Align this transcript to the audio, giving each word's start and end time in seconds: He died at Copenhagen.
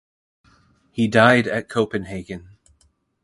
He 0.91 1.07
died 1.07 1.45
at 1.47 1.69
Copenhagen. 1.69 2.57